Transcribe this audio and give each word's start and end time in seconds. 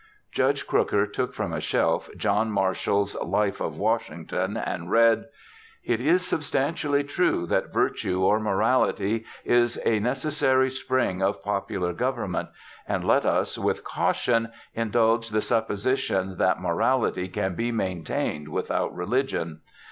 Judge 0.31 0.65
Crooker 0.65 1.05
took 1.05 1.31
from 1.31 1.53
a 1.53 1.61
shelf, 1.61 2.09
John 2.17 2.49
Marshall's 2.49 3.13
"Life 3.21 3.61
of 3.61 3.77
Washington," 3.77 4.57
and 4.57 4.89
read: 4.89 5.25
"'_It 5.87 5.99
is 5.99 6.25
substantially 6.25 7.03
true 7.03 7.45
that 7.45 7.71
virtue 7.71 8.19
or 8.23 8.39
morality 8.39 9.25
is 9.45 9.79
a 9.85 9.99
necessary 9.99 10.71
spring 10.71 11.21
of 11.21 11.43
popular 11.43 11.93
government 11.93 12.49
and 12.87 13.05
let 13.05 13.27
us, 13.27 13.59
with 13.59 13.83
caution, 13.83 14.49
indulge 14.73 15.29
the 15.29 15.39
supposition 15.39 16.39
that 16.39 16.59
morality 16.59 17.27
can 17.27 17.53
be 17.53 17.71
maintained 17.71 18.47
without 18.47 18.95
religion. 18.95 19.61